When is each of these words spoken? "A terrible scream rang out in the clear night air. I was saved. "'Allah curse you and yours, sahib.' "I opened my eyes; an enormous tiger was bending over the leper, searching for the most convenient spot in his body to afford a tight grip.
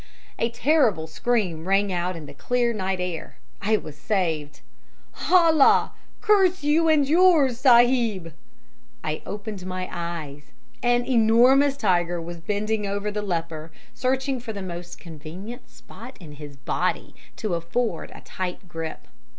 "A 0.39 0.49
terrible 0.49 1.05
scream 1.05 1.67
rang 1.67 1.93
out 1.93 2.15
in 2.15 2.25
the 2.25 2.33
clear 2.33 2.73
night 2.73 2.99
air. 2.99 3.37
I 3.61 3.77
was 3.77 3.95
saved. 3.95 4.61
"'Allah 5.29 5.91
curse 6.21 6.63
you 6.63 6.87
and 6.89 7.07
yours, 7.07 7.59
sahib.' 7.59 8.33
"I 9.03 9.21
opened 9.27 9.63
my 9.67 9.87
eyes; 9.91 10.53
an 10.81 11.05
enormous 11.05 11.77
tiger 11.77 12.19
was 12.19 12.37
bending 12.39 12.87
over 12.87 13.11
the 13.11 13.21
leper, 13.21 13.71
searching 13.93 14.39
for 14.39 14.53
the 14.53 14.63
most 14.63 14.99
convenient 14.99 15.69
spot 15.69 16.17
in 16.19 16.31
his 16.31 16.57
body 16.57 17.13
to 17.35 17.53
afford 17.53 18.09
a 18.15 18.21
tight 18.21 18.67
grip. 18.67 19.07